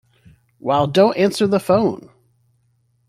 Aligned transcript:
While 0.57 0.87
Don't 0.87 1.15
Answer 1.15 1.45
the 1.45 1.59
Phone! 1.59 2.09